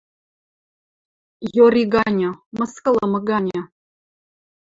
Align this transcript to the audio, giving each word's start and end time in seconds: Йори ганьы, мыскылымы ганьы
Йори 1.55 1.83
ганьы, 1.93 2.29
мыскылымы 2.57 3.19
ганьы 3.27 3.61